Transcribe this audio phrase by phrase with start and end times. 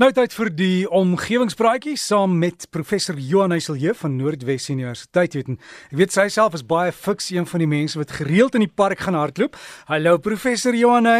[0.00, 5.34] Nou tyd vir die omgewingspraatjie saam met professor Johan Heiselje van Noordwes Universiteit.
[5.36, 5.50] Weet,
[5.92, 8.72] ek weet sy self is baie fiks een van die mense wat gereeld in die
[8.72, 9.58] park gaan hardloop.
[9.90, 11.10] Hallo professor Johan.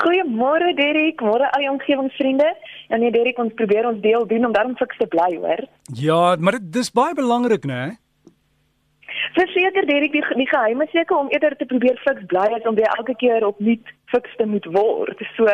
[0.00, 2.48] Goeiemôre Derek, môre al die omgewingsvriende.
[2.88, 5.66] Ja nee Derek, ons probeer ons deel doen om daarom fiks te bly, hoor.
[6.00, 7.98] Ja, maar dit is baie belangrik, né?
[9.36, 12.76] Verseker Derek, die, die geheim is seker om eerder te probeer fiks bly as om
[12.78, 15.20] weer elke keer opnuut fiks te moet word.
[15.36, 15.46] So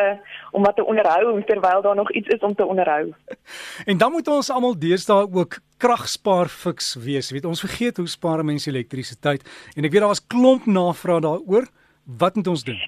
[0.51, 3.13] om wat te onderhou terwyl daar nog iets is om te onderhou.
[3.89, 7.31] En dan moet ons almal deesdae ook kragspaar fiks wees.
[7.31, 9.43] Weet ons vergeet hoe spaar mense elektrisiteit
[9.75, 11.67] en ek weet daar was klomp navrae daaroor.
[12.05, 12.79] Wat moet ons doen?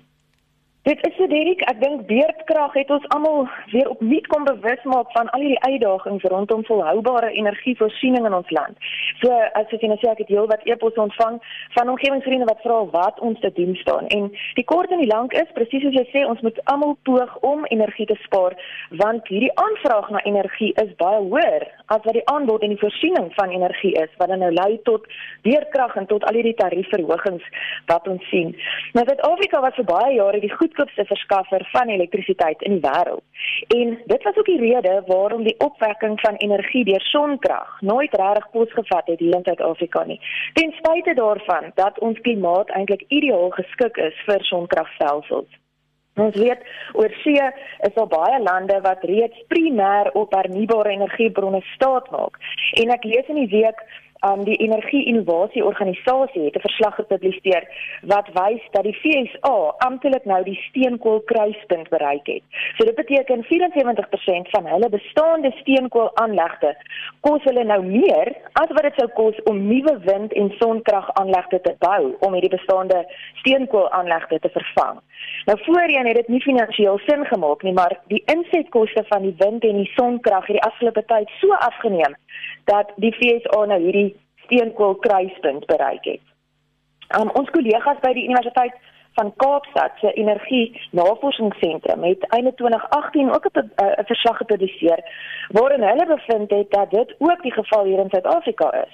[0.88, 3.42] Dit is so Derek, ek dink beerdkrag het ons almal
[3.74, 8.88] weer opnuut kom bewus maak van al hierdie uitdagings rondom volhoubare energievoorsiening in ons land.
[9.22, 11.40] So as jy nou sê ek het heel wat e-posse ontvang
[11.76, 14.08] van omgewingsvriende wat vra wat ons te doen staan.
[14.14, 17.34] En die kort en die lank is presies soos jy sê, ons moet almal poog
[17.48, 18.56] om energie te spaar
[19.02, 23.32] want hierdie aanvraag na energie is baie hoër as wat die aanbod en die voorsiening
[23.40, 25.08] van energie is wat dan nou lei tot
[25.48, 27.44] beerdkrag en tot al hierdie tariefverhogings
[27.92, 28.54] wat ons sien.
[28.94, 33.24] Nou Suid-Afrika was vir baie jare die goed goedkoopste verskaffer van elektrisiteit in die wêreld.
[33.68, 38.50] En dit was ook die rede waarom die opwekking van energie deur sonkrag nooit regtig
[39.08, 40.20] posgevat het hier in Suid-Afrika nie.
[40.54, 45.50] Ten spyte daarvan dat ons klimaat eintlik ideaal geskik is vir sonkragstelsels.
[46.18, 46.62] Ons weet
[46.94, 47.42] oor see
[47.86, 52.40] is daar baie lande wat reeds primêr op hernubare energiebronne staat maak.
[52.82, 53.84] En ek lees in die week
[54.26, 57.64] um, die energie innovasie organisasie het 'n verslag gepubliseer
[58.02, 62.44] wat wys dat die FSA amptelik nou die steenkool kruispunt bereik het.
[62.78, 66.76] So dit beteken 74% van hulle bestaande steenkool aanlegte
[67.20, 71.62] kos hulle nou meer as wat dit sou kos om nuwe wind- en sonkrag aanlegte
[71.62, 75.00] te bou om hierdie bestaande steenkool aanlegte te vervang.
[75.46, 79.64] Nou voorheen het dit nie finansiëel sin gemaak nie, maar die insetkoste van die wind
[79.64, 82.16] en die sonkrag het die afgelope tyd so afgeneem
[82.66, 86.26] dat die FSA nou hierdie steenkool kruispunt bereik het.
[87.20, 88.76] Um, ons kollegas by die Universiteit
[89.20, 93.72] van Kaapstad se energie navorsingsentrum het einde 2018 ook 'n
[94.06, 95.00] verslag gepubliseer
[95.48, 98.94] waarin hulle bevind het dat dit ook die geval hier in Suid-Afrika is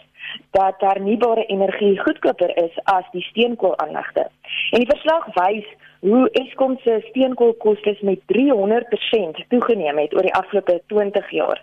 [0.52, 4.28] dat hernubare energie goedkoper is as die steenkoolaanlegte.
[4.70, 5.66] En die verslag wys
[6.00, 11.62] hoe Eskom se steenkoolkoste met 300% toegeneem het oor die afgelope 20 jaar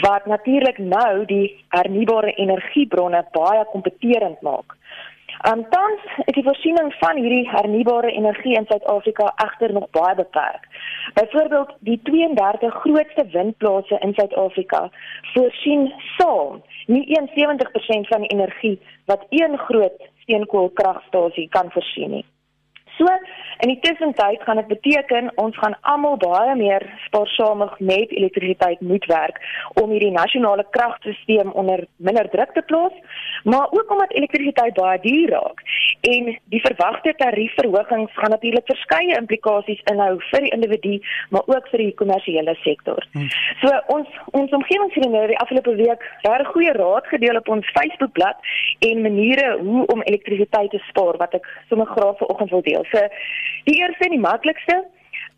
[0.00, 4.76] wat natuurlik nou die hernubare energiebronne baie kompeterend maak.
[5.48, 10.66] Um, tans is die voorsiening van hierdie hernubare energie in Suid-Afrika egter nog baie beperk.
[11.14, 14.90] Byvoorbeeld, die 32 grootste windplase in Suid-Afrika
[15.32, 22.24] voorsien saam nie 71% van die energie wat een groot steenkoolkragstasie kan voorsien nie.
[23.00, 23.08] So,
[23.64, 29.06] in die tussentyd gaan dit beteken ons gaan almal baie meer spaarsamig met elektrisiteit moet
[29.08, 29.40] werk
[29.80, 32.92] om hierdie nasionale kragstelsel onder minder druk te plaas,
[33.44, 35.62] maar ook omdat elektrisiteit baie duur raak
[36.12, 40.94] en die verwagte tariefverhogings gaan natuurlik verskeie implikasies inhou vir die individu,
[41.28, 43.08] maar ook vir die kommersiële sektor.
[43.12, 43.28] Hmm.
[43.64, 48.52] So ons ons omgewingsvriende die afgelope week baie goeie raad gedeel op ons Facebookblad
[48.90, 52.88] en maniere hoe om elektrisiteit te spaar wat ek sommer graag vanoggend wil deel.
[52.92, 53.06] So
[53.64, 54.84] die eerste en die maklikste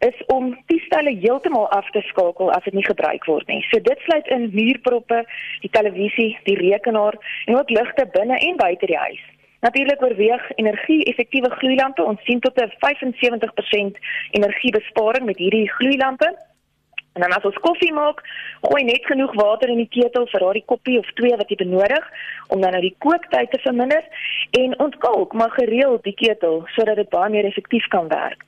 [0.03, 3.61] is om toestelle heeltemal af te skakel as dit nie gebruik word nie.
[3.71, 5.23] So dit sluit in muurproppe,
[5.63, 9.23] die televisie, die rekenaar en ook ligte binne en buite die huis.
[9.63, 12.03] Natuurlik oorweeg energie-effektiewe gloeilampe.
[12.03, 13.99] Ons sien tot 'n 75%
[14.31, 16.35] energiebesparing met hierdie gloeilampe.
[17.13, 18.23] En dan as ons koffie maak,
[18.65, 22.07] gooi net genoeg water in die ketel vir daardie koppie of twee wat jy benodig
[22.49, 24.05] om dan nou die kooktyd te verminder
[24.61, 28.47] en ontkalk maar gereeld die ketel sodat dit baie meer effektief kan werk.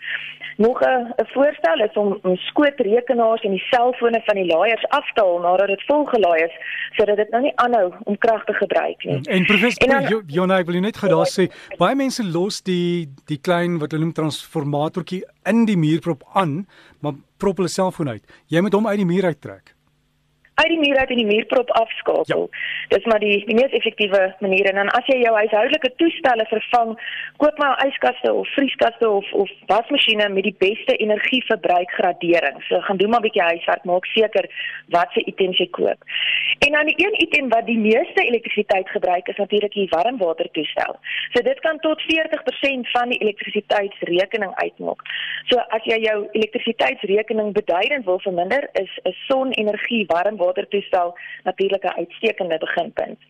[0.57, 5.21] Nog 'n voorstel is om om skootrekenaars en die selfone van die laaiers af te
[5.21, 6.55] haal nadat dit volgelaai is
[6.97, 9.21] sodat dit nou nie aanhou om krag te gebruik nie.
[9.29, 13.79] En professor Jonah, ek wil net gou daar sê, baie mense los die die klein
[13.79, 16.67] wat hulle noem transformatortjie in die muurprop aan,
[17.01, 18.23] maar prop hulle selfoon uit.
[18.47, 19.74] Jy moet hom uit die muur uittrek
[20.55, 22.49] uit die muur uit en die muurprop afskakel.
[22.51, 22.97] Ja.
[22.97, 26.95] Dis maar die die mees effektiewe manier en dan as jy jou huishoudelike toestelle vervang,
[27.43, 32.63] koop maar yskaste of vrieskaste of of wasmasjiene met die beste energieverbruik gradering.
[32.69, 34.47] So gaan doen maar 'n bietjie huiswerk, maak seker
[34.89, 36.01] wat se items jy koop.
[36.59, 40.97] En dan die een item wat die meeste elektrisiteit gebruik is natuurlik die warmwatertoestel.
[41.33, 45.01] So dit kan tot 40% van die elektrisiteitsrekening uitmaak.
[45.45, 51.99] So as jy jou elektrisiteitsrekening beduidend wil verminder, is 'n sonenergie warm watertoestel natuurlik 'n
[52.01, 53.21] uitstekende beginpunt.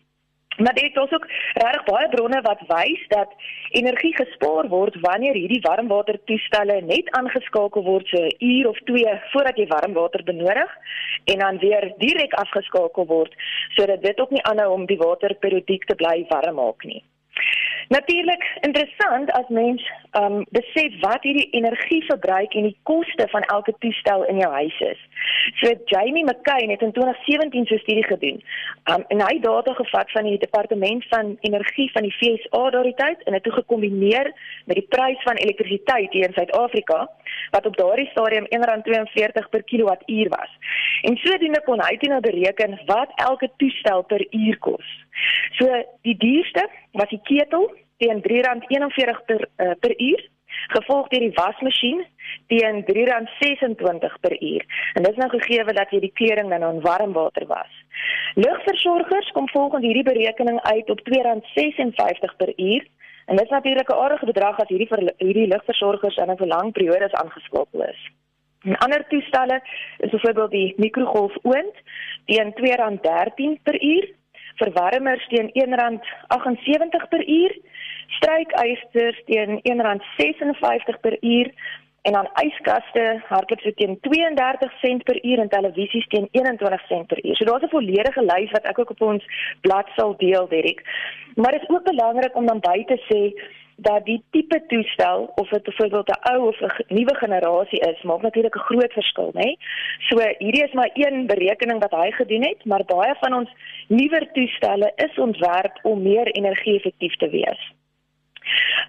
[0.57, 3.33] Maar dit is ook regtig baie bronne wat wys dat
[3.69, 9.57] energie gespaar word wanneer hierdie warmwatertoestelle net aangeskakel word so 'n uur of 2 voordat
[9.57, 10.71] jy warmwater benodig
[11.25, 13.33] en dan weer direk afgeskakel word
[13.75, 17.03] sodat dit ook nie aanhou om die water periodiek te bly warm maak nie.
[17.87, 19.83] Natuurlik interessant as mens
[20.19, 25.01] um besef wat hierdie energieverbruik en die koste van elke toestel in jou huis is.
[25.61, 28.43] So Jamie McCain het in 2017 so 'n studie gedoen.
[28.91, 33.23] Um en hy data gevat van die departement van energie van die FSA daardie tyd
[33.23, 34.33] en dit toe gekombineer
[34.65, 37.09] met die prys van elektrisiteit hier in Suid-Afrika
[37.51, 40.51] wat op daardie stadium R1.42 per kilowattuur was.
[41.01, 45.05] En sodoende kon hy dit nou bereken wat elke toestel per uur kos.
[45.57, 50.23] So die duurste was die ketel teen R3.41 per uh, per uur,
[50.73, 52.03] gevolg deur die wasmasjien
[52.51, 54.65] teen R3.26 per uur.
[54.93, 57.71] En dit is nou gegee dat jy die klering dan in warm water was.
[58.35, 62.87] Lugversorgers kom volgens hierdie berekening uit op R2.56 per uur.
[63.25, 67.11] En dit is natuurlik 'n aardige bedrag as hierdie hierdie lugversorgers aan 'n verlang periode
[67.11, 68.11] aangeskakel is.
[68.63, 69.61] En ander toestelle
[69.97, 71.75] is byvoorbeeld die mikrogolfoond
[72.25, 74.13] teen R2.13 per uur
[74.61, 77.57] verwarmers teen R1.78 per uur,
[78.17, 81.51] strykysters teen R1.56 per uur
[82.05, 87.07] en dan yskaste hardloop so teen 32 sent per uur en televisies teen 21 sent
[87.07, 87.35] per uur.
[87.35, 89.23] So daar's 'n volledige lys wat ek ook op ons
[89.61, 90.81] blad sal deel, Derek.
[91.35, 93.21] Maar dit is ook belangrik om dan by te sê
[93.75, 98.21] dat die tipe toestel of dit byvoorbeeld 'n ou of 'n nuwe generasie is, maak
[98.21, 99.55] natuurlik 'n groot verskil, né?
[99.99, 103.49] So hierdie is maar een berekening wat hy gedoen het, maar baie van ons
[103.87, 107.73] nuwer toestelle is ontwerp om meer energie-effektief te wees.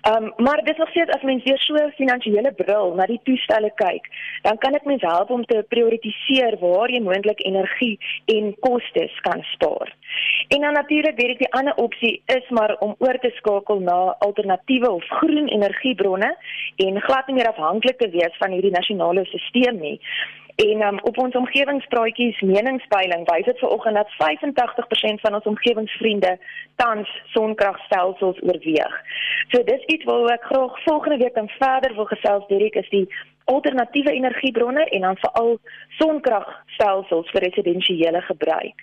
[0.03, 3.73] Ehm um, maar dis nog steeds as mens weer so finansiële bril na die toestelle
[3.75, 4.09] kyk,
[4.43, 9.43] dan kan dit mens help om te prioritiseer waar jy moontlik energie en kostes kan
[9.43, 9.95] spaar.
[10.49, 13.99] En dan natuurlik weet ek die ander opsie is maar om oor te skakel na
[14.19, 16.37] alternatiewe of groen energiebronne
[16.77, 20.01] en glad nie meer afhanklik te wees van hierdie nasionale stelsel nie.
[20.57, 26.39] En um, op ons omgewingspraatjies meningspeiling wys dit vanoggend dat 85% van ons omgewingsvriende
[26.77, 28.95] tans sonkragstelsels oorweeg.
[29.49, 33.05] So dis iets waaroor ek graag volgende week dan verder wil gesels Dirk is die
[33.45, 35.59] alternatiewe energiebronne en dan veral
[35.99, 38.81] sonkragstelsels vir residensiële gebruik.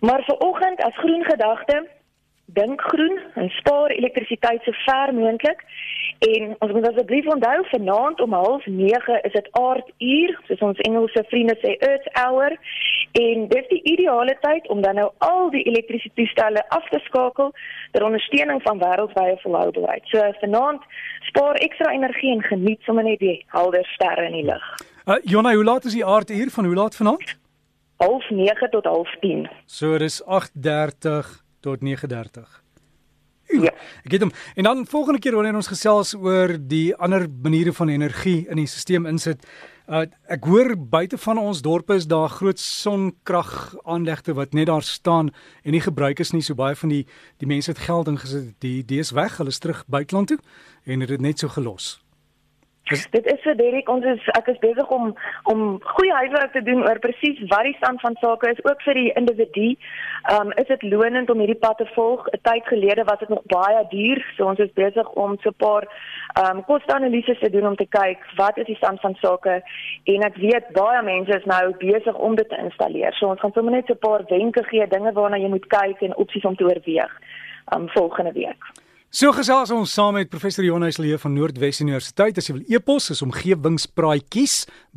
[0.00, 1.88] Maar vanoggend as groen gedagte
[2.52, 5.64] dink groen en spaar elektrisiteit so ver moontlik
[6.22, 11.56] En ons moet asseblief onthou vanaand om 09:30 is dit aarduur, soos ons Engelse vriende
[11.58, 12.58] sê Earth hour.
[13.12, 17.52] En dis die ideale tyd om dan nou al die elektrisiteitstoestelle af te skakel
[17.90, 20.06] ter ondersteuning van wêreldwye volhoubaarheid.
[20.06, 20.82] So vanaand
[21.20, 24.64] spaar ekstra energie en geniet sommer net die helder sterre in die lug.
[25.06, 27.38] Uh Jonna, hoe laat is die aarduur van hoe laat vanaand?
[27.98, 29.50] 09:30 tot 10:30.
[29.66, 32.60] So dis 8:30 tot 9:30.
[33.52, 33.72] Ja.
[34.06, 34.32] Ek het hom.
[34.54, 38.66] En dan volgende keer wanneer ons gesels oor die ander maniere van energie in die
[38.66, 39.44] stelsel insit.
[39.90, 45.32] Uh, ek hoor buite van ons dorpe is daar groot sonkragaanlegte wat net daar staan
[45.62, 46.42] en nie gebruik is nie.
[46.42, 47.02] So baie van die
[47.42, 48.54] die mense het geld ingesit.
[48.62, 49.36] Die is weg.
[49.36, 50.38] Hulle is terug buiteland toe
[50.84, 52.01] en het dit net so gelos.
[52.92, 55.12] Is, dit is vir Derek ons is ek is besig om
[55.52, 55.62] om
[55.96, 59.12] goeie huiswerk te doen oor presies wat die stand van sake is ook vir die
[59.20, 59.68] individu.
[60.30, 62.26] Ehm um, is dit lonend om hierdie pad te volg?
[62.32, 65.60] 'n Tyd gelede was dit nog baie duur, so ons is besig om so 'n
[65.64, 69.62] paar ehm um, koste-analises te doen om te kyk wat is die stand van sake
[70.04, 73.12] en ek weet baie mense is nou besig om dit te installeer.
[73.14, 76.02] So ons gaan sommer net so 'n paar wenke gee, dinge waarna jy moet kyk
[76.02, 77.12] en opsies om te oorweeg
[77.74, 78.62] um, volgende week.
[79.12, 82.38] So gesels ons saam met professor Jonas Lee van Noordwes Universiteit.
[82.40, 84.54] As jy wil e-pos, is omgewingspraatjies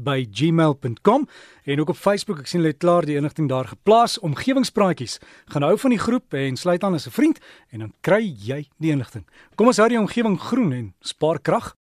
[0.08, 1.26] by gmail.com
[1.68, 2.40] en ook op Facebook.
[2.40, 4.16] Ek sien hulle het klaar die inligting daar geplaas.
[4.24, 5.18] Omgewingspraatjies.
[5.52, 7.44] Gaan hou van die groep en sluit aan as 'n vriend
[7.76, 9.28] en dan kry jy die inligting.
[9.60, 11.76] Kom ons hou die omgewing groen en spaar krag.